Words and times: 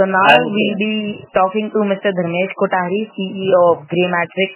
So 0.00 0.08
now 0.08 0.24
I'm 0.32 0.48
we'll 0.48 0.78
be 0.80 1.20
talking 1.36 1.68
to 1.68 1.78
Mr. 1.84 2.08
Dharmesh 2.08 2.52
Kothari, 2.56 3.00
CEO 3.12 3.60
of 3.68 3.84
Grey 3.84 4.08
Matrix. 4.08 4.52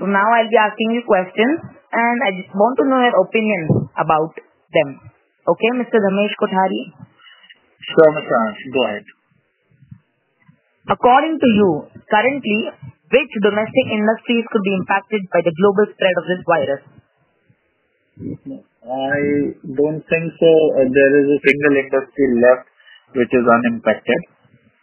So 0.00 0.08
now 0.08 0.24
I'll 0.32 0.48
be 0.48 0.56
asking 0.56 0.96
you 0.96 1.04
questions 1.04 1.68
and 1.92 2.16
I 2.24 2.40
just 2.40 2.48
want 2.56 2.80
to 2.80 2.88
know 2.88 3.04
your 3.04 3.20
opinion 3.20 3.92
about 4.00 4.32
them. 4.72 4.96
Okay, 5.44 5.70
Mr. 5.76 6.00
Dharmesh 6.00 6.32
Kothari? 6.40 6.88
Sure, 7.84 8.10
Mr. 8.16 8.32
Ansh, 8.32 8.64
go 8.72 8.80
ahead. 8.88 9.04
According 10.96 11.36
to 11.36 11.48
you, 11.60 11.70
currently, 12.08 12.58
which 13.12 13.32
domestic 13.44 13.86
industries 13.92 14.48
could 14.48 14.64
be 14.64 14.72
impacted 14.72 15.20
by 15.36 15.44
the 15.44 15.52
global 15.52 15.84
spread 15.92 16.16
of 16.16 16.24
this 16.32 16.42
virus? 16.48 16.82
I 18.88 19.20
don't 19.76 20.00
think 20.08 20.26
so. 20.40 20.50
uh, 20.80 20.88
There 20.88 21.12
is 21.20 21.26
a 21.28 21.38
single 21.44 21.76
industry 21.76 22.28
left 22.40 22.69
which 23.14 23.32
is 23.32 23.44
unimpacted. 23.46 24.20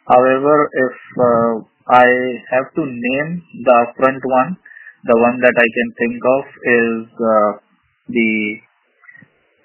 However, 0.08 0.56
if 0.72 0.96
uh, 1.20 1.54
I 1.92 2.08
have 2.52 2.68
to 2.76 2.84
name 2.84 3.44
the 3.64 3.76
upfront 3.88 4.24
one, 4.24 4.58
the 5.04 5.18
one 5.20 5.40
that 5.40 5.56
I 5.56 5.68
can 5.72 5.90
think 6.00 6.20
of 6.20 6.44
is 6.64 6.98
uh, 7.16 7.52
the 8.10 8.32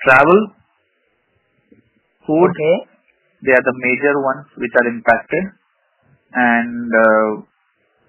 travel, 0.05 0.41
food. 2.27 2.51
Okay. 2.51 2.77
They 3.43 3.53
are 3.53 3.67
the 3.67 3.75
major 3.75 4.15
ones 4.23 4.47
which 4.57 4.71
are 4.79 4.87
impacted. 4.87 5.45
And 6.33 6.91
uh, 6.91 7.31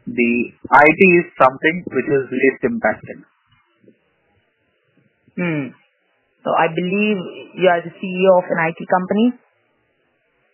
the 0.05 0.32
IT 0.54 1.02
is 1.20 1.26
something 1.41 1.76
which 1.90 2.05
is 2.05 2.24
least 2.30 2.62
impacted. 2.70 3.18
Hmm. 5.34 5.74
So 6.44 6.49
I 6.54 6.68
believe 6.70 7.18
you 7.55 7.68
are 7.72 7.82
the 7.82 7.94
CEO 7.98 8.32
of 8.38 8.46
an 8.46 8.60
IT 8.70 8.80
company. 8.85 9.27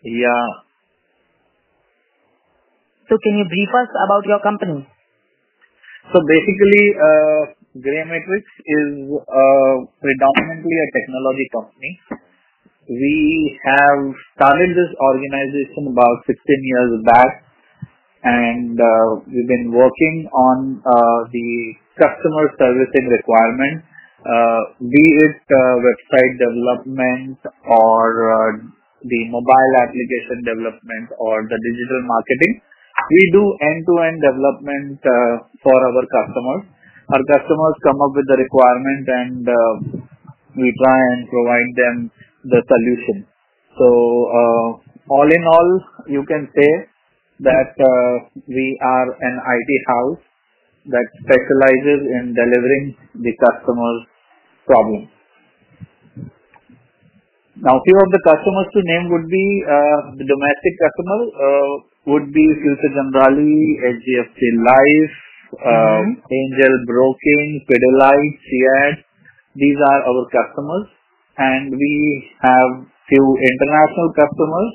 Yeah, 0.04 0.48
So 3.10 3.18
can 3.18 3.42
you 3.42 3.46
brief 3.50 3.72
us 3.74 3.90
about 4.06 4.24
your 4.30 4.38
company? 4.46 4.86
So 6.14 6.18
basically, 6.30 6.86
uh, 6.94 7.42
Grey 7.82 8.06
Matrix 8.06 8.46
is 8.70 8.90
uh, 9.18 9.76
predominantly 9.98 10.78
a 10.78 10.88
technology 10.94 11.48
company. 11.50 11.92
We 12.86 13.18
have 13.66 14.02
started 14.38 14.78
this 14.78 14.92
organization 14.94 15.90
about 15.90 16.26
16 16.30 16.38
years 16.46 16.94
back 17.06 17.32
and 18.24 18.78
uh, 18.78 19.10
we've 19.26 19.48
been 19.50 19.72
working 19.74 20.30
on 20.34 20.82
uh, 20.86 21.20
the 21.34 21.50
customer 21.98 22.46
servicing 22.62 23.08
requirement, 23.10 23.86
uh, 24.22 24.62
be 24.82 25.06
it 25.30 25.42
uh, 25.50 25.76
website 25.82 26.34
development 26.38 27.40
or 27.66 28.06
uh, 28.30 28.79
the 29.04 29.22
mobile 29.32 29.74
application 29.84 30.44
development 30.44 31.08
or 31.20 31.44
the 31.48 31.60
digital 31.60 32.02
marketing. 32.08 32.54
We 33.10 33.24
do 33.32 33.44
end-to-end 33.64 34.18
development 34.20 35.00
uh, 35.02 35.36
for 35.64 35.78
our 35.78 36.06
customers. 36.12 36.64
Our 37.10 37.24
customers 37.32 37.76
come 37.84 38.00
up 38.04 38.14
with 38.14 38.28
the 38.28 38.38
requirement 38.38 39.06
and 39.08 39.42
uh, 39.48 39.74
we 40.56 40.68
try 40.84 41.00
and 41.16 41.22
provide 41.32 41.72
them 41.80 41.96
the 42.44 42.62
solution. 42.62 43.26
So 43.80 43.88
uh, 43.88 44.68
all 45.10 45.30
in 45.30 45.44
all, 45.48 45.70
you 46.08 46.24
can 46.28 46.50
say 46.54 46.72
that 47.48 47.74
we 48.48 48.68
are 48.84 49.10
an 49.16 49.36
IT 49.40 49.72
house 49.88 50.22
that 50.88 51.08
specializes 51.24 52.02
in 52.20 52.36
delivering 52.36 52.96
the 53.16 53.34
customer's 53.40 54.02
problem. 54.66 55.10
Now, 57.60 57.76
few 57.84 57.98
of 58.00 58.10
the 58.16 58.22
customers 58.24 58.68
to 58.72 58.80
name 58.88 59.06
would 59.12 59.28
be 59.28 59.46
uh, 59.68 60.00
the 60.16 60.24
domestic 60.24 60.74
customer 60.80 61.20
uh, 61.28 61.72
would 62.08 62.32
be 62.32 62.46
Future 62.64 62.92
Generali, 62.96 63.60
HDFC 63.84 64.40
Life, 64.64 65.16
uh, 65.60 66.00
Mhm. 66.00 66.24
Angel 66.40 66.74
Broking, 66.88 67.50
Pidilite, 67.68 68.38
Fiat. 68.48 68.96
These 69.60 69.80
are 69.92 70.02
our 70.08 70.24
customers, 70.32 70.88
and 71.38 71.76
we 71.76 71.94
have 72.48 72.72
few 73.12 73.26
international 73.52 74.10
customers 74.22 74.72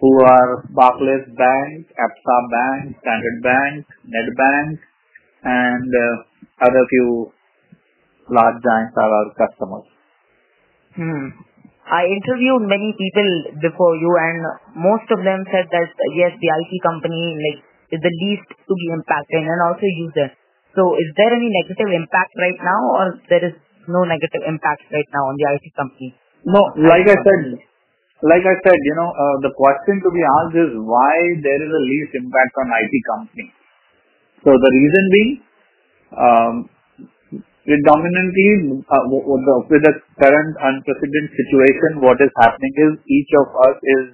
who 0.00 0.12
are 0.24 0.50
Barclays 0.74 1.26
Bank, 1.38 1.86
Absa 2.06 2.38
Bank, 2.56 2.96
Standard 3.00 3.38
Bank, 3.46 3.86
Nedbank, 4.10 4.78
and 5.44 5.88
other 6.66 6.82
few 6.90 7.30
large 8.28 8.58
giants 8.64 8.96
are 8.96 9.12
our 9.22 9.28
customers. 9.38 9.86
I 11.84 12.08
interviewed 12.08 12.64
many 12.64 12.96
people 12.96 13.28
before 13.60 13.94
you 14.00 14.08
and 14.08 14.40
most 14.72 15.04
of 15.12 15.20
them 15.20 15.44
said 15.52 15.68
that 15.68 15.88
yes, 16.16 16.32
the 16.40 16.48
IT 16.48 16.72
company 16.80 17.36
like 17.36 17.60
is 17.92 18.00
the 18.00 18.14
least 18.24 18.48
to 18.48 18.72
be 18.72 18.86
impacted 18.90 19.44
and 19.44 19.60
also 19.68 19.84
user. 19.84 20.28
So 20.74 20.96
is 20.96 21.08
there 21.14 21.30
any 21.30 21.52
negative 21.52 21.92
impact 21.92 22.32
right 22.40 22.60
now 22.60 22.80
or 22.98 23.06
there 23.28 23.44
is 23.44 23.54
no 23.86 24.02
negative 24.08 24.42
impact 24.48 24.88
right 24.90 25.10
now 25.12 25.28
on 25.28 25.36
the 25.36 25.46
IT 25.54 25.66
company? 25.76 26.16
No, 26.48 26.60
like 26.80 27.04
I 27.04 27.16
said, 27.20 27.60
like 28.24 28.44
I 28.44 28.56
said, 28.64 28.78
you 28.80 28.94
know, 28.96 29.10
uh, 29.12 29.36
the 29.44 29.52
question 29.52 30.00
to 30.00 30.08
be 30.08 30.24
asked 30.24 30.56
is 30.56 30.72
why 30.80 31.14
there 31.44 31.60
is 31.60 31.70
a 31.70 31.82
least 31.84 32.12
impact 32.16 32.54
on 32.56 32.66
IT 32.72 32.94
company. 33.12 33.48
So 34.44 34.50
the 34.56 34.70
reason 34.72 35.04
being, 35.12 35.32
um, 36.16 36.54
predominantly 37.64 38.84
uh, 38.84 39.04
with 39.08 39.82
the 39.82 39.94
current 40.20 40.52
unprecedented 40.60 41.32
situation, 41.32 42.04
what 42.04 42.20
is 42.20 42.30
happening 42.40 42.74
is 42.76 42.92
each 43.08 43.32
of 43.40 43.46
us 43.68 43.76
is 43.80 44.04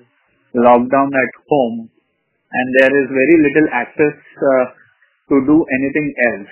locked 0.54 0.90
down 0.90 1.10
at 1.10 1.32
home, 1.50 1.90
and 1.90 2.66
there 2.80 2.94
is 2.94 3.06
very 3.10 3.36
little 3.42 3.68
access 3.74 4.16
uh, 4.38 4.64
to 5.30 5.36
do 5.46 5.56
anything 5.78 6.08
else. 6.34 6.50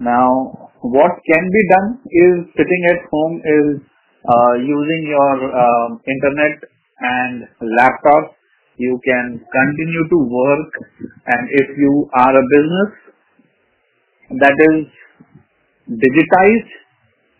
Now, 0.00 0.70
what 0.80 1.12
can 1.26 1.44
be 1.50 1.62
done 1.68 1.88
is 2.06 2.34
sitting 2.56 2.82
at 2.96 3.00
home 3.10 3.34
is 3.44 3.68
uh, 4.24 4.54
using 4.60 5.02
your 5.08 5.36
um 5.52 6.00
internet 6.06 6.56
and 7.00 7.48
laptop. 7.76 8.36
You 8.78 9.00
can 9.04 9.42
continue 9.42 10.04
to 10.08 10.18
work, 10.22 10.70
and 11.26 11.44
if 11.50 11.68
you 11.76 12.08
are 12.14 12.30
a 12.30 12.44
business 12.54 12.90
that 14.38 14.54
is 14.54 14.86
digitized, 15.90 16.70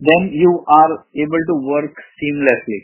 then 0.01 0.31
you 0.33 0.65
are 0.69 0.93
able 1.17 1.43
to 1.51 1.55
work 1.67 1.95
seamlessly. 2.21 2.81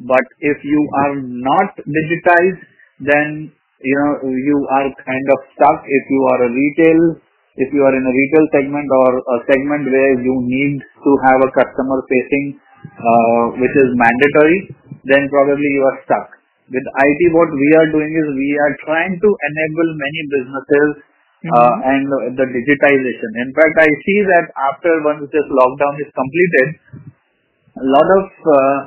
But 0.00 0.24
if 0.40 0.58
you 0.64 0.80
are 1.06 1.14
not 1.22 1.76
digitized, 1.86 2.62
then 3.00 3.52
you 3.82 3.96
know 4.00 4.14
you 4.26 4.58
are 4.74 4.88
kind 5.04 5.26
of 5.34 5.38
stuck. 5.54 5.84
If 5.86 6.04
you 6.10 6.22
are 6.32 6.40
a 6.46 6.50
retail, 6.50 7.00
if 7.56 7.68
you 7.72 7.82
are 7.84 7.94
in 7.94 8.02
a 8.02 8.14
retail 8.14 8.44
segment 8.50 8.88
or 8.90 9.10
a 9.18 9.36
segment 9.46 9.86
where 9.92 10.14
you 10.18 10.34
need 10.42 10.80
to 10.82 11.10
have 11.30 11.40
a 11.46 11.50
customer 11.54 12.02
facing, 12.10 12.58
uh, 12.90 13.44
which 13.60 13.76
is 13.76 13.88
mandatory, 13.94 14.58
then 15.06 15.28
probably 15.30 15.68
you 15.68 15.84
are 15.84 15.98
stuck. 16.08 16.26
With 16.72 16.82
IT, 16.82 17.20
what 17.36 17.52
we 17.52 17.68
are 17.76 17.88
doing 17.92 18.12
is 18.16 18.26
we 18.34 18.50
are 18.56 18.74
trying 18.88 19.14
to 19.20 19.28
enable 19.30 19.88
many 20.00 20.20
businesses. 20.32 20.88
And 21.44 22.08
the 22.40 22.46
digitization. 22.48 23.30
In 23.44 23.50
fact, 23.52 23.76
I 23.76 23.88
see 23.88 24.18
that 24.24 24.46
after 24.72 24.90
once 25.04 25.28
this 25.28 25.48
lockdown 25.52 25.94
is 26.00 26.10
completed, 26.16 26.68
a 27.74 27.84
lot 27.84 28.08
of 28.16 28.24
uh, 28.32 28.78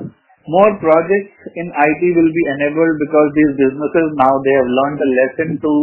more 0.47 0.73
projects 0.79 1.37
in 1.53 1.67
IT 1.69 2.01
will 2.17 2.31
be 2.33 2.45
enabled 2.57 2.95
because 2.97 3.29
these 3.35 3.53
businesses 3.61 4.07
now 4.17 4.33
they 4.41 4.55
have 4.57 4.69
learned 4.73 4.99
a 5.03 5.09
lesson 5.11 5.49
to 5.59 5.73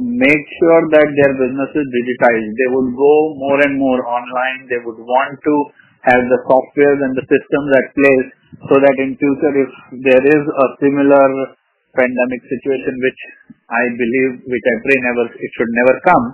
make 0.00 0.44
sure 0.60 0.82
that 0.90 1.08
their 1.16 1.32
business 1.36 1.70
is 1.72 1.86
digitized. 1.86 2.50
They 2.60 2.70
would 2.72 2.90
go 2.96 3.14
more 3.36 3.60
and 3.62 3.78
more 3.78 4.00
online. 4.04 4.68
They 4.68 4.80
would 4.84 5.00
want 5.00 5.36
to 5.38 5.54
have 6.02 6.22
the 6.28 6.40
software 6.48 6.96
and 6.98 7.14
the 7.14 7.24
systems 7.30 7.68
at 7.78 7.86
place 7.94 8.28
so 8.68 8.74
that 8.82 8.96
in 8.98 9.14
future 9.16 9.54
if 9.54 9.70
there 10.02 10.24
is 10.24 10.42
a 10.44 10.66
similar 10.82 11.56
pandemic 11.96 12.40
situation 12.48 12.94
which 12.98 13.20
I 13.68 13.82
believe 13.96 14.30
which 14.48 14.66
I 14.68 14.74
pray 14.84 14.98
never 15.06 15.24
it 15.32 15.50
should 15.56 15.72
never 15.84 15.94
come 16.04 16.24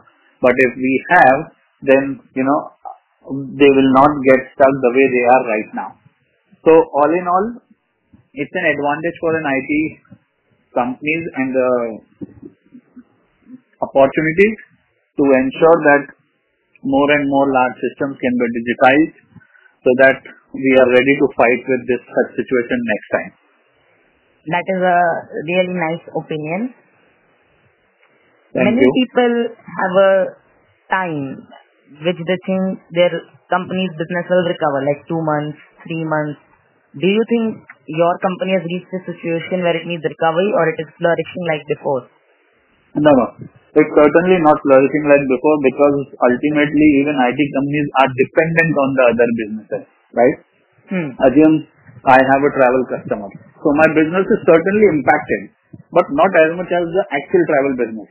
but 0.42 0.54
if 0.54 0.72
we 0.76 0.92
have 1.14 1.38
then 1.82 2.04
you 2.34 2.44
know 2.44 2.60
they 3.58 3.70
will 3.70 3.92
not 3.94 4.12
get 4.24 4.40
stuck 4.54 4.74
the 4.84 4.92
way 4.94 5.06
they 5.12 5.24
are 5.26 5.44
right 5.46 5.70
now 5.74 5.90
so 6.64 6.72
all 6.72 7.12
in 7.12 7.26
all 7.26 7.46
it's 8.34 8.54
an 8.54 8.66
advantage 8.70 9.16
for 9.20 9.32
an 9.34 9.46
IT 9.46 9.72
companies 10.74 11.24
and 11.34 11.48
the 11.54 11.70
opportunities 13.82 14.56
to 15.18 15.24
ensure 15.26 15.78
that 15.90 16.04
more 16.84 17.10
and 17.10 17.24
more 17.26 17.48
large 17.50 17.76
systems 17.82 18.14
can 18.22 18.34
be 18.38 18.46
digitized 18.58 19.16
so 19.82 19.90
that 20.02 20.18
we 20.54 20.70
are 20.78 20.90
ready 20.90 21.14
to 21.18 21.26
fight 21.34 21.62
with 21.66 21.82
this 21.90 22.02
such 22.06 22.30
situation 22.38 22.78
next 22.86 23.08
time. 23.12 23.30
That 24.46 24.66
is 24.70 24.80
a 24.80 24.98
really 25.50 25.74
nice 25.74 26.04
opinion. 26.14 26.74
Thank 28.54 28.64
Many 28.64 28.86
you. 28.86 28.90
people 29.02 29.32
have 29.52 29.94
a 29.98 30.12
time 30.88 31.48
which 32.04 32.20
they 32.20 32.38
think 32.46 32.80
their 32.94 33.12
company's 33.50 33.92
business 33.96 34.26
will 34.28 34.44
recover, 34.44 34.80
like 34.84 35.04
two 35.08 35.20
months, 35.20 35.58
three 35.84 36.04
months. 36.04 36.40
Do 36.96 37.08
you 37.08 37.24
think 37.28 37.60
your 37.88 38.14
company 38.20 38.56
has 38.56 38.64
reached 38.64 38.92
a 38.92 39.02
situation 39.04 39.60
where 39.64 39.76
it 39.76 39.84
needs 39.84 40.04
recovery 40.04 40.50
or 40.56 40.64
it 40.68 40.78
is 40.80 40.88
flourishing 40.96 41.44
like 41.48 41.64
before? 41.68 42.02
No, 42.96 43.10
no. 43.12 43.26
It's 43.76 43.92
certainly 43.92 44.38
not 44.40 44.56
flourishing 44.64 45.04
like 45.12 45.24
before 45.28 45.56
because 45.60 45.96
ultimately 46.24 46.88
even 47.04 47.14
IT 47.20 47.40
companies 47.52 47.88
are 48.00 48.10
dependent 48.16 48.72
on 48.74 48.88
the 48.96 49.04
other 49.12 49.28
businesses, 49.36 49.84
right? 50.16 50.36
Hmm. 50.88 51.08
Assume 51.20 51.54
I 52.08 52.16
have 52.16 52.42
a 52.42 52.52
travel 52.56 52.82
customer. 52.88 53.28
So 53.62 53.68
my 53.74 53.88
business 53.94 54.26
is 54.26 54.40
certainly 54.46 54.86
impacted, 54.94 55.42
but 55.92 56.06
not 56.14 56.30
as 56.46 56.50
much 56.58 56.70
as 56.70 56.84
the 56.94 57.04
actual 57.10 57.42
travel 57.50 57.74
business. 57.78 58.08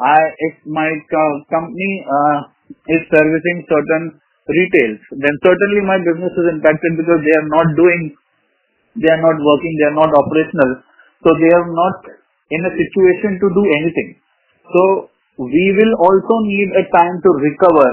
I, 0.00 0.18
if 0.50 0.54
my 0.68 0.88
co- 1.08 1.40
company 1.52 1.92
uh, 2.04 2.38
is 2.92 3.02
servicing 3.12 3.58
certain 3.68 4.04
retails, 4.48 5.00
then 5.20 5.34
certainly 5.44 5.82
my 5.84 5.98
business 6.04 6.32
is 6.36 6.46
impacted 6.52 6.92
because 7.00 7.20
they 7.24 7.34
are 7.36 7.48
not 7.48 7.68
doing, 7.76 8.02
they 8.96 9.10
are 9.12 9.22
not 9.22 9.38
working, 9.40 9.72
they 9.80 9.88
are 9.92 9.98
not 9.98 10.12
operational. 10.14 10.72
So 11.24 11.30
they 11.40 11.52
are 11.52 11.68
not 11.68 11.96
in 12.52 12.60
a 12.64 12.72
situation 12.72 13.38
to 13.40 13.46
do 13.52 13.62
anything. 13.82 14.10
So 14.72 14.82
we 15.40 15.64
will 15.76 15.94
also 16.00 16.34
need 16.48 16.68
a 16.76 16.84
time 16.92 17.16
to 17.22 17.30
recover, 17.40 17.88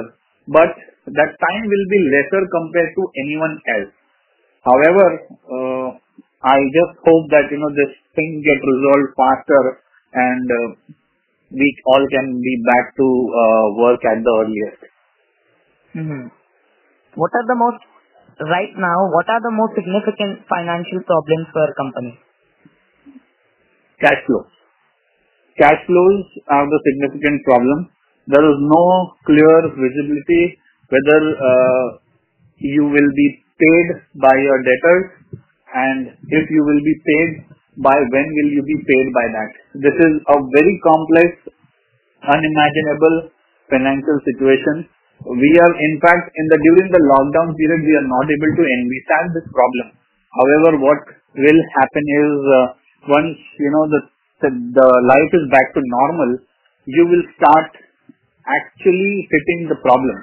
but 0.49 0.71
that 1.13 1.31
time 1.35 1.63
will 1.67 1.87
be 1.91 1.99
lesser 2.15 2.43
compared 2.51 2.91
to 2.95 3.03
anyone 3.25 3.55
else. 3.77 3.91
However, 4.65 5.07
uh, 5.51 5.87
I 6.43 6.59
just 6.75 6.99
hope 7.07 7.25
that 7.31 7.47
you 7.51 7.59
know 7.59 7.71
this 7.71 7.93
thing 8.15 8.43
get 8.43 8.59
resolved 8.59 9.11
faster 9.15 9.63
and 10.13 10.45
uh, 10.51 10.67
we 11.51 11.67
all 11.87 12.05
can 12.11 12.41
be 12.41 12.53
back 12.67 12.95
to 12.97 13.07
uh, 13.43 13.65
work 13.79 14.01
at 14.05 14.19
the 14.23 14.33
earliest. 14.41 14.81
hmm 15.93 16.27
What 17.15 17.31
are 17.39 17.47
the 17.47 17.55
most, 17.55 17.81
right 18.49 18.73
now, 18.77 18.99
what 19.13 19.29
are 19.29 19.41
the 19.41 19.53
most 19.53 19.75
significant 19.75 20.45
financial 20.49 21.01
problems 21.05 21.47
for 21.53 21.61
your 21.65 21.75
company? 21.75 22.13
Cash 24.01 24.21
flow. 24.27 24.45
Cash 25.57 25.85
flows 25.85 26.25
are 26.49 26.65
the 26.65 26.79
significant 26.89 27.43
problem. 27.45 27.89
There 28.27 28.43
is 28.43 28.57
no 28.59 28.85
clear 29.25 29.55
visibility 29.69 30.57
whether 30.89 31.21
uh, 31.37 31.85
you 32.57 32.83
will 32.85 33.11
be 33.15 33.27
paid 33.61 33.87
by 34.19 34.33
your 34.35 34.57
debtors 34.63 35.05
and 35.73 36.13
if 36.29 36.45
you 36.53 36.61
will 36.61 36.81
be 36.85 36.95
paid 37.01 37.31
by 37.81 37.97
when 37.97 38.27
will 38.37 38.51
you 38.53 38.61
be 38.61 38.77
paid 38.85 39.07
by 39.13 39.25
that. 39.33 39.51
This 39.81 39.97
is 39.97 40.13
a 40.29 40.37
very 40.53 40.75
complex, 40.85 41.29
unimaginable 42.21 43.33
financial 43.73 44.17
situation. 44.21 44.85
We 45.25 45.49
are 45.57 45.73
in 45.73 45.93
fact 46.03 46.29
in 46.35 46.45
the 46.51 46.59
during 46.61 46.87
the 46.93 47.01
lockdown 47.01 47.57
period 47.57 47.81
we 47.81 47.93
are 47.97 48.09
not 48.09 48.27
able 48.27 48.51
to 48.59 48.63
envisage 48.77 49.29
this 49.33 49.47
problem. 49.49 49.97
However, 50.35 50.71
what 50.83 51.01
will 51.33 51.61
happen 51.79 52.05
is 52.05 52.31
uh, 52.43 52.65
once 53.09 53.37
you 53.57 53.71
know 53.73 53.85
the, 53.89 54.01
the 54.51 54.87
life 55.09 55.31
is 55.33 55.45
back 55.49 55.73
to 55.73 55.81
normal, 55.81 56.37
you 56.85 57.03
will 57.07 57.25
start 57.39 57.71
actually 58.45 59.25
hitting 59.31 59.71
the 59.71 59.79
problem. 59.81 60.17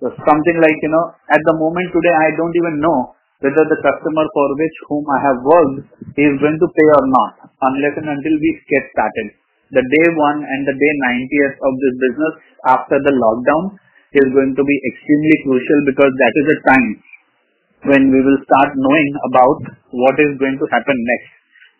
So 0.00 0.08
something 0.24 0.56
like, 0.64 0.78
you 0.80 0.88
know, 0.88 1.12
at 1.28 1.42
the 1.44 1.54
moment 1.60 1.92
today, 1.92 2.14
I 2.16 2.32
don't 2.32 2.56
even 2.56 2.80
know 2.80 3.19
whether 3.40 3.64
the 3.68 3.80
customer 3.80 4.24
for 4.32 4.46
which 4.56 4.76
whom 4.88 5.04
I 5.08 5.18
have 5.24 5.40
worked 5.44 5.78
is 6.16 6.32
going 6.40 6.58
to 6.60 6.68
pay 6.76 6.88
or 7.00 7.04
not, 7.08 7.32
unless 7.64 7.96
and 8.00 8.08
until 8.08 8.36
we 8.36 8.50
get 8.68 8.84
started. 8.92 9.36
The 9.72 9.84
day 9.86 10.06
one 10.18 10.44
and 10.44 10.62
the 10.66 10.76
day 10.76 10.92
90th 11.08 11.56
of 11.62 11.72
this 11.78 11.94
business 12.04 12.34
after 12.66 12.96
the 13.00 13.14
lockdown 13.14 13.78
is 14.12 14.28
going 14.34 14.52
to 14.58 14.64
be 14.66 14.76
extremely 14.90 15.36
crucial 15.46 15.80
because 15.86 16.10
that 16.10 16.34
is 16.34 16.46
a 16.50 16.58
time 16.66 16.88
when 17.88 18.12
we 18.12 18.20
will 18.20 18.40
start 18.44 18.76
knowing 18.76 19.10
about 19.30 19.58
what 19.96 20.16
is 20.20 20.36
going 20.36 20.58
to 20.60 20.66
happen 20.68 20.98
next. 20.98 21.30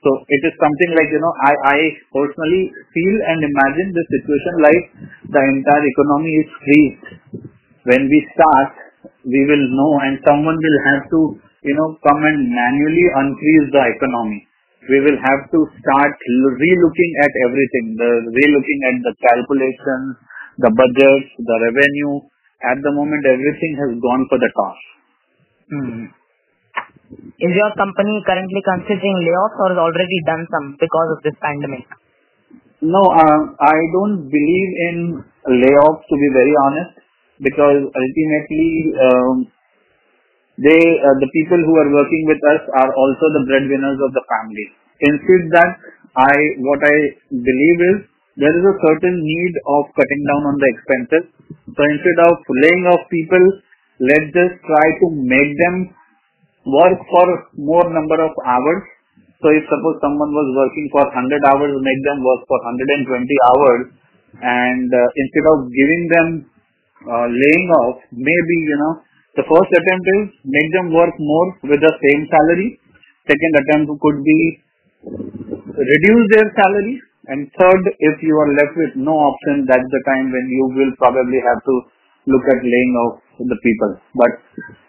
So 0.01 0.09
it 0.33 0.41
is 0.49 0.55
something 0.57 0.91
like, 0.97 1.13
you 1.13 1.21
know, 1.21 1.35
I, 1.45 1.53
I 1.77 1.79
personally 2.09 2.73
feel 2.73 3.15
and 3.21 3.39
imagine 3.45 3.89
the 3.93 4.05
situation 4.09 4.55
like 4.65 4.83
the 5.29 5.43
entire 5.45 5.85
economy 5.85 6.33
is 6.41 6.49
freezed. 6.65 7.07
When 7.85 8.09
we 8.09 8.19
start, 8.33 8.71
we 9.29 9.41
will 9.45 9.65
know 9.77 9.93
and 10.09 10.17
someone 10.25 10.57
will 10.57 10.81
have 10.89 11.03
to, 11.13 11.21
you 11.63 11.75
know, 11.77 11.99
come 12.01 12.23
and 12.25 12.41
manually 12.49 13.07
unfreeze 13.21 13.69
the 13.73 13.83
economy. 13.97 14.41
We 14.89 14.99
will 15.05 15.21
have 15.21 15.43
to 15.53 15.59
start 15.77 16.13
re-looking 16.17 17.13
at 17.21 17.33
everything, 17.47 17.87
the 18.01 18.11
re-looking 18.33 18.81
at 18.89 18.97
the 19.05 19.13
calculations, 19.21 20.09
the 20.57 20.71
budgets, 20.73 21.31
the 21.37 21.57
revenue. 21.69 22.25
At 22.61 22.77
the 22.85 22.93
moment, 22.93 23.25
everything 23.25 23.73
has 23.77 23.93
gone 24.01 24.25
for 24.29 24.37
the 24.41 24.51
toss. 24.53 24.81
Hmm. 25.73 26.01
Is 27.41 27.53
your 27.57 27.73
company 27.77 28.23
currently 28.25 28.63
considering 28.65 29.17
layoffs 29.25 29.59
or 29.61 29.69
has 29.73 29.81
already 29.81 30.19
done 30.27 30.45
some 30.49 30.77
because 30.81 31.09
of 31.17 31.19
this 31.25 31.37
pandemic? 31.41 31.85
No, 32.81 33.01
uh, 33.01 33.41
I 33.61 33.77
don't 33.93 34.29
believe 34.33 34.71
in 34.89 34.97
layoffs 35.45 36.05
to 36.09 36.17
be 36.17 36.29
very 36.33 36.55
honest, 36.65 36.93
because 37.41 37.81
ultimately 37.85 38.69
um, 38.97 39.37
they, 40.61 40.83
uh, 41.01 41.17
the 41.21 41.31
people 41.33 41.61
who 41.61 41.75
are 41.81 41.91
working 41.97 42.25
with 42.29 42.41
us 42.53 42.63
are 42.85 42.93
also 42.93 43.27
the 43.37 43.45
breadwinners 43.49 43.99
of 44.01 44.11
the 44.13 44.25
family. 44.29 44.67
Instead 45.01 45.43
that, 45.57 45.73
I 46.17 46.35
what 46.61 46.83
I 46.83 46.97
believe 47.31 47.79
is 47.95 47.99
there 48.37 48.51
is 48.51 48.65
a 48.67 48.77
certain 48.83 49.17
need 49.23 49.55
of 49.67 49.83
cutting 49.95 50.23
down 50.27 50.43
on 50.53 50.57
the 50.59 50.69
expenses. 50.75 51.25
So 51.49 51.81
instead 51.87 52.19
of 52.29 52.35
laying 52.67 52.85
off 52.93 53.03
people, 53.09 53.45
let's 54.01 54.31
just 54.35 54.55
try 54.67 54.87
to 55.01 55.07
make 55.17 55.53
them 55.61 55.77
work 56.67 56.99
for 57.09 57.27
more 57.57 57.87
number 57.89 58.19
of 58.21 58.33
hours. 58.45 58.83
So 59.41 59.49
if 59.49 59.65
suppose 59.65 59.97
someone 60.05 60.33
was 60.37 60.49
working 60.53 60.87
for 60.93 61.05
100 61.09 61.41
hours, 61.49 61.73
make 61.81 62.01
them 62.05 62.21
work 62.21 62.45
for 62.45 62.59
120 62.77 63.25
hours 63.49 63.83
and 64.41 64.89
uh, 64.93 65.09
instead 65.17 65.47
of 65.57 65.59
giving 65.73 66.03
them 66.13 66.29
uh, 67.09 67.27
laying 67.29 67.69
off, 67.83 67.99
maybe, 68.13 68.57
you 68.69 68.79
know, 68.79 68.95
the 69.39 69.45
first 69.47 69.71
attempt 69.71 70.07
is 70.19 70.25
make 70.43 70.71
them 70.75 70.91
work 70.91 71.15
more 71.19 71.49
with 71.71 71.81
the 71.81 71.95
same 72.03 72.27
salary. 72.27 72.81
Second 73.31 73.53
attempt 73.63 73.95
could 74.03 74.19
be 74.27 74.41
reduce 75.07 76.25
their 76.35 76.49
salary. 76.55 76.99
And 77.31 77.47
third, 77.55 77.83
if 78.01 78.17
you 78.27 78.35
are 78.35 78.51
left 78.59 78.75
with 78.75 78.93
no 78.99 79.15
option, 79.15 79.63
that's 79.69 79.87
the 79.87 80.03
time 80.09 80.35
when 80.35 80.47
you 80.51 80.65
will 80.75 80.93
probably 80.99 81.39
have 81.39 81.63
to 81.63 81.75
look 82.27 82.43
at 82.43 82.59
laying 82.59 82.95
off 83.07 83.23
the 83.39 83.59
people. 83.63 83.93
But 84.19 84.33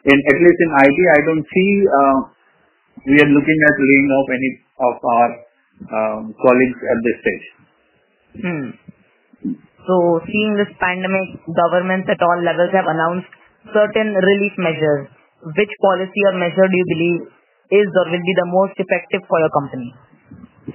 in 0.09 0.17
at 0.17 0.37
least 0.41 0.59
in 0.59 0.71
IT, 0.73 0.99
I 1.05 1.19
don't 1.27 1.45
see 1.45 1.69
uh, 1.85 2.17
we 3.05 3.17
are 3.21 3.29
looking 3.29 3.59
at 3.69 3.75
laying 3.77 4.09
off 4.09 4.27
any 4.33 4.51
of 4.81 4.95
our 5.05 5.29
um, 5.85 6.21
colleagues 6.33 6.79
at 6.81 6.99
this 7.05 7.17
stage. 7.21 7.45
Hmm. 8.41 8.67
So, 9.81 10.21
seeing 10.29 10.53
this 10.57 10.69
pandemic, 10.77 11.41
governments 11.49 12.05
at 12.09 12.21
all 12.21 12.37
levels 12.45 12.69
have 12.73 12.85
announced 12.85 13.33
certain 13.69 14.09
relief 14.17 14.53
measures. 14.57 15.05
Which 15.41 15.73
policy 15.81 16.21
or 16.29 16.37
measure 16.37 16.67
do 16.69 16.75
you 16.77 16.87
believe 16.93 17.21
is 17.73 17.87
or 17.97 18.05
will 18.13 18.25
be 18.25 18.35
the 18.37 18.49
most 18.49 18.75
effective 18.77 19.25
for 19.25 19.37
your 19.41 19.53
company? 19.57 19.89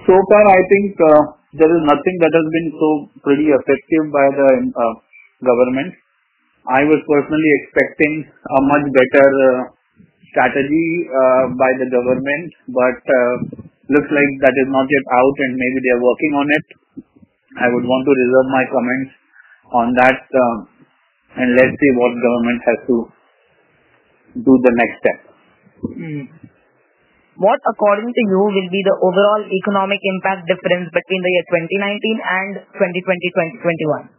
So 0.03 0.15
far, 0.15 0.43
I 0.43 0.61
think 0.67 0.99
uh, 0.99 1.21
there 1.55 1.71
is 1.71 1.81
nothing 1.87 2.15
that 2.19 2.33
has 2.35 2.47
been 2.51 2.69
so 2.75 2.89
pretty 3.23 3.47
effective 3.47 4.03
by 4.11 4.27
the 4.35 4.49
uh, 4.75 4.93
government. 5.39 5.95
I 6.67 6.83
was 6.83 6.99
personally 7.07 7.51
expecting 7.63 8.27
a 8.27 8.59
much 8.67 8.85
better 8.91 9.27
uh, 9.47 9.71
strategy 10.35 11.07
by 11.55 11.71
the 11.79 11.87
government, 11.87 12.47
but 12.75 12.99
looks 13.87 14.11
like 14.11 14.31
that 14.43 14.51
is 14.51 14.67
not 14.67 14.83
yet 14.83 15.05
out 15.15 15.35
and 15.47 15.51
maybe 15.55 15.79
they 15.79 15.93
are 15.95 16.03
working 16.03 16.33
on 16.35 16.47
it. 16.51 16.65
I 17.55 17.71
would 17.71 17.87
want 17.87 18.03
to 18.03 18.13
reserve 18.13 18.47
my 18.51 18.63
comments 18.67 19.11
on 19.71 19.87
that 19.95 20.19
and 21.37 21.55
let's 21.55 21.75
see 21.77 21.91
what 21.97 22.11
government 22.17 22.59
has 22.65 22.79
to 22.89 22.95
do 24.41 24.53
the 24.65 24.73
next 24.73 24.95
step. 25.01 25.19
Hmm. 25.81 26.23
What, 27.37 27.61
according 27.69 28.09
to 28.09 28.21
you, 28.33 28.41
will 28.49 28.69
be 28.73 28.81
the 28.81 28.97
overall 28.97 29.45
economic 29.45 30.01
impact 30.01 30.49
difference 30.49 30.89
between 30.89 31.21
the 31.21 31.31
year 31.37 31.45
2019 31.53 32.17
and 32.17 32.51
2020-2021? 32.81 34.09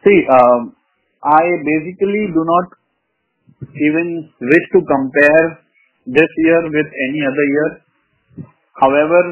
See, 0.00 0.24
um, 0.32 0.72
I 1.20 1.44
basically 1.60 2.32
do 2.32 2.40
not 2.40 2.66
even 3.68 4.32
wish 4.40 4.66
to 4.72 4.80
compare 4.80 5.60
this 6.08 6.30
year 6.40 6.60
with 6.72 6.88
any 7.08 7.20
other 7.20 7.46
year. 7.52 7.70
However, 8.80 9.22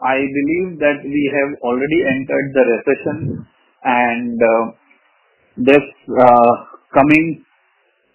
I 0.00 0.20
believe 0.20 0.76
that 0.80 1.00
we 1.04 1.24
have 1.40 1.56
already 1.64 2.00
entered 2.04 2.46
the 2.52 2.64
recession 2.68 3.46
and 3.84 4.36
uh, 4.36 4.64
this 5.56 5.84
uh, 6.08 6.52
coming 6.94 7.44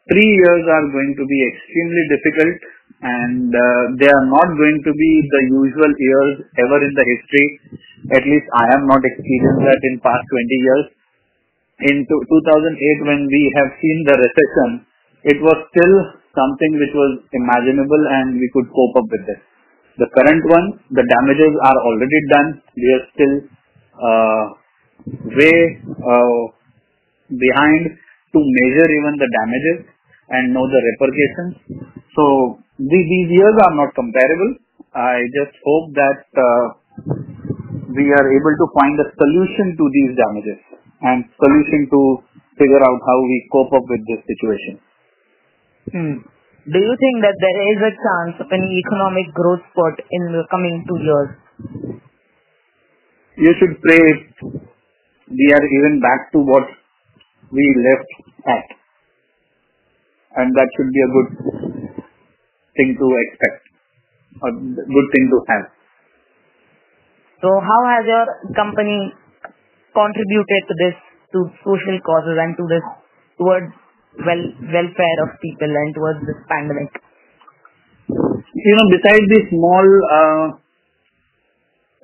three 0.09 0.31
years 0.39 0.63
are 0.65 0.87
going 0.89 1.13
to 1.19 1.25
be 1.27 1.39
extremely 1.51 2.03
difficult 2.09 2.57
and 2.97 3.51
uh, 3.53 3.83
they 3.99 4.09
are 4.09 4.27
not 4.31 4.47
going 4.57 4.79
to 4.81 4.93
be 4.95 5.11
the 5.29 5.41
usual 5.53 5.91
years 5.99 6.33
ever 6.57 6.79
in 6.81 6.93
the 6.95 7.05
history. 7.05 7.47
At 8.15 8.23
least 8.25 8.47
I 8.55 8.65
have 8.73 8.83
not 8.87 9.03
experienced 9.03 9.63
that 9.67 9.81
in 9.83 9.99
past 10.01 10.23
20 10.31 10.65
years. 10.65 10.85
In 11.77 11.97
2008 12.09 13.05
when 13.05 13.21
we 13.29 13.43
have 13.59 13.69
seen 13.77 13.97
the 14.07 14.15
recession, 14.17 14.69
it 15.27 15.37
was 15.43 15.57
still 15.69 15.95
something 16.33 16.71
which 16.81 16.93
was 16.95 17.21
imaginable 17.33 18.03
and 18.17 18.39
we 18.39 18.49
could 18.53 18.65
cope 18.73 18.95
up 18.97 19.07
with 19.11 19.25
it. 19.29 19.41
The 19.97 20.09
current 20.13 20.43
one, 20.45 20.65
the 20.93 21.05
damages 21.05 21.53
are 21.53 21.79
already 21.83 22.19
done. 22.29 22.47
We 22.77 22.87
are 22.93 23.05
still 23.13 23.35
uh, 23.97 24.43
way 25.37 25.57
uh, 26.01 26.56
behind 27.29 27.97
to 28.33 28.39
measure 28.39 28.89
even 28.91 29.13
the 29.19 29.29
damages 29.31 29.77
and 30.29 30.53
know 30.53 30.65
the 30.67 30.81
repercussions. 30.91 31.53
So 32.15 32.59
these, 32.79 33.07
these 33.07 33.29
years 33.31 33.55
are 33.55 33.75
not 33.75 33.95
comparable. 33.95 34.59
I 34.93 35.21
just 35.35 35.55
hope 35.63 35.93
that 35.95 36.21
uh, 36.35 36.65
we 37.91 38.05
are 38.11 38.27
able 38.27 38.55
to 38.57 38.67
find 38.75 38.95
a 38.99 39.07
solution 39.15 39.77
to 39.77 39.85
these 39.93 40.11
damages 40.17 40.59
and 41.01 41.25
solution 41.37 41.87
to 41.91 42.01
figure 42.57 42.81
out 42.81 42.99
how 43.05 43.17
we 43.21 43.37
cope 43.53 43.71
up 43.73 43.85
with 43.87 44.01
this 44.09 44.21
situation. 44.25 44.73
Hmm. 45.93 46.15
Do 46.67 46.79
you 46.83 46.93
think 46.99 47.15
that 47.23 47.37
there 47.39 47.59
is 47.71 47.79
a 47.79 47.93
chance 47.95 48.35
of 48.43 48.47
any 48.51 48.67
economic 48.83 49.31
growth 49.31 49.63
spurt 49.71 50.03
in 50.11 50.23
the 50.35 50.43
coming 50.51 50.83
two 50.83 50.99
years? 50.99 51.29
You 53.37 53.53
should 53.55 53.79
pray 53.79 54.03
we 55.31 55.47
are 55.53 55.63
even 55.63 56.01
back 56.01 56.31
to 56.33 56.39
what 56.39 56.67
we 57.51 57.63
left 57.83 58.09
at. 58.47 58.67
And 60.37 60.53
that 60.53 60.67
should 60.77 60.91
be 60.91 61.01
a 61.01 61.11
good 61.15 61.29
thing 62.77 62.89
to 62.93 63.07
expect, 63.25 63.61
a 64.43 64.51
good 64.53 65.07
thing 65.13 65.25
to 65.33 65.37
have. 65.49 65.65
So 67.41 67.49
how 67.61 67.81
has 67.93 68.03
your 68.05 68.25
company 68.53 69.13
contributed 69.93 70.61
to 70.69 70.73
this, 70.77 70.95
to 71.33 71.39
social 71.65 71.97
causes 72.05 72.37
and 72.37 72.57
to 72.57 72.65
this, 72.69 72.85
towards 73.37 73.73
well 74.25 74.43
welfare 74.73 75.19
of 75.25 75.37
people 75.41 75.69
and 75.69 75.89
towards 75.93 76.21
this 76.25 76.39
pandemic? 76.49 76.91
You 78.09 78.73
know, 78.77 78.87
besides 78.89 79.25
the 79.29 79.41
small, 79.53 79.85
uh, 79.85 80.45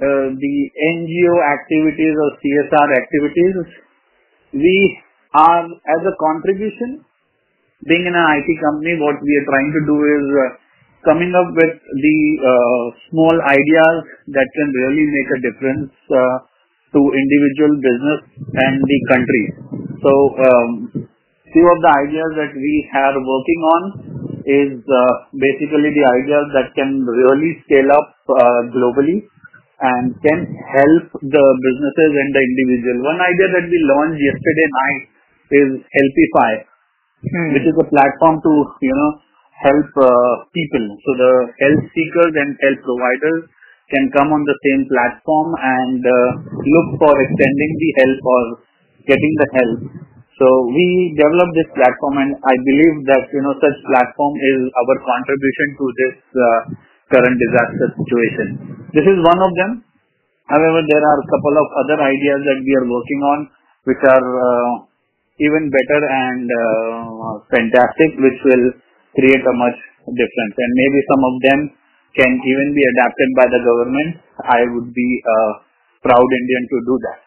uh, 0.02 0.28
the 0.38 0.56
NGO 0.74 1.36
activities 1.54 2.14
or 2.14 2.30
CSR 2.38 2.90
activities, 2.98 3.56
we 4.54 5.02
are 5.34 5.66
as 5.66 6.02
a 6.06 6.16
contribution, 6.22 7.06
being 7.88 8.06
in 8.08 8.16
an 8.16 8.28
IT 8.40 8.50
company, 8.64 8.96
what 9.02 9.20
we 9.20 9.34
are 9.42 9.48
trying 9.50 9.72
to 9.76 9.82
do 9.84 9.96
is 9.98 10.26
uh, 10.32 10.46
coming 11.04 11.34
up 11.36 11.50
with 11.52 11.74
the 11.84 12.18
uh, 12.40 12.84
small 13.12 13.36
ideas 13.36 13.96
that 14.32 14.48
can 14.56 14.70
really 14.72 15.06
make 15.10 15.30
a 15.36 15.40
difference 15.44 15.92
uh, 16.14 16.38
to 16.96 17.00
individual 17.02 17.74
business 17.84 18.20
and 18.56 18.76
the 18.80 19.00
country. 19.12 19.46
So, 20.00 20.12
um, 20.38 20.70
few 21.52 21.66
of 21.68 21.80
the 21.82 21.92
ideas 22.08 22.32
that 22.40 22.54
we 22.56 22.74
are 22.96 23.18
working 23.20 23.62
on 23.76 23.82
is 24.44 24.72
basically 25.36 25.92
the 25.92 26.06
ideas 26.24 26.46
that 26.56 26.68
can 26.76 27.04
really 27.04 27.64
scale 27.68 27.90
up 27.92 28.10
globally 28.76 29.24
and 29.84 30.16
can 30.24 30.40
help 30.72 31.06
the 31.20 31.46
businesses 31.66 32.12
and 32.16 32.30
the 32.32 32.44
individual. 32.44 32.98
One 33.08 33.20
idea 33.20 33.48
that 33.60 33.66
we 33.68 33.78
launched 33.92 34.20
yesterday 34.20 34.68
night 34.72 35.13
is 35.54 35.70
Helpify, 35.86 36.54
Hmm. 37.24 37.56
which 37.56 37.64
is 37.64 37.76
a 37.80 37.88
platform 37.88 38.44
to 38.44 38.52
you 38.84 38.96
know 39.00 39.12
help 39.64 39.90
uh, 39.96 40.34
people. 40.52 40.86
So 41.08 41.10
the 41.16 41.34
health 41.56 41.84
seekers 41.96 42.34
and 42.36 42.52
health 42.60 42.82
providers 42.84 43.48
can 43.88 44.12
come 44.12 44.36
on 44.36 44.44
the 44.44 44.58
same 44.60 44.84
platform 44.92 45.56
and 45.56 46.02
uh, 46.04 46.30
look 46.52 46.88
for 47.00 47.14
extending 47.16 47.72
the 47.80 47.92
help 48.04 48.20
or 48.28 48.44
getting 49.08 49.34
the 49.40 49.48
help. 49.56 49.80
So 50.36 50.48
we 50.76 51.16
developed 51.16 51.56
this 51.56 51.72
platform, 51.78 52.16
and 52.28 52.32
I 52.44 52.56
believe 52.60 52.96
that 53.08 53.24
you 53.32 53.42
know 53.46 53.56
such 53.62 53.78
platform 53.88 54.34
is 54.36 54.60
our 54.68 54.96
contribution 55.08 55.68
to 55.80 55.86
this 56.04 56.16
uh, 56.36 56.60
current 57.08 57.38
disaster 57.40 57.88
situation. 58.04 58.48
This 58.92 59.08
is 59.08 59.18
one 59.24 59.40
of 59.40 59.52
them. 59.64 59.72
However, 60.52 60.84
there 60.84 61.04
are 61.08 61.20
a 61.24 61.28
couple 61.32 61.56
of 61.56 61.68
other 61.88 61.98
ideas 62.04 62.40
that 62.52 62.60
we 62.68 62.74
are 62.76 62.88
working 62.92 63.22
on, 63.32 63.40
which 63.88 64.04
are 64.04 64.28
uh, 64.28 64.72
even 65.40 65.70
better 65.74 66.00
and 66.04 66.46
uh, 66.46 67.30
fantastic, 67.50 68.10
which 68.22 68.40
will 68.46 68.66
create 69.18 69.42
a 69.42 69.56
much 69.58 69.78
difference. 70.06 70.56
And 70.58 70.72
maybe 70.78 71.00
some 71.10 71.24
of 71.26 71.36
them 71.42 71.60
can 72.14 72.32
even 72.38 72.68
be 72.78 72.84
adapted 72.86 73.30
by 73.38 73.48
the 73.50 73.62
government. 73.66 74.12
I 74.46 74.62
would 74.70 74.94
be 74.94 75.10
a 75.26 75.40
proud 76.06 76.28
Indian 76.30 76.64
to 76.70 76.78
do 76.86 76.96
that. 77.10 77.20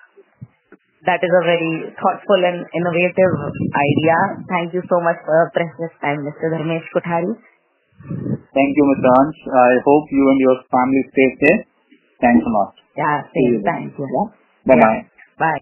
That 1.07 1.23
is 1.23 1.31
a 1.31 1.45
very 1.47 1.95
thoughtful 2.03 2.41
and 2.43 2.67
innovative 2.75 3.33
idea. 3.79 4.19
Thank 4.51 4.75
you 4.75 4.83
so 4.91 4.99
much 4.99 5.19
for 5.23 5.35
your 5.39 5.51
precious 5.55 5.93
time, 6.03 6.27
Mr. 6.27 6.51
Dharmesh 6.51 6.87
Kothari. 6.91 7.31
Thank 8.27 8.73
you, 8.75 8.85
Mr. 8.91 9.07
Ansh. 9.07 9.41
I 9.55 9.71
hope 9.87 10.07
you 10.11 10.25
and 10.27 10.41
your 10.41 10.57
family 10.67 11.03
stay 11.15 11.29
safe. 11.39 11.63
Thanks 12.21 12.43
a 12.43 12.51
lot. 12.51 12.75
Yeah, 12.97 13.23
same. 13.31 13.63
Thank 13.63 13.95
you. 13.99 14.07
Yeah. 14.09 14.75
Bye-bye. 14.75 15.01
Bye. 15.39 15.61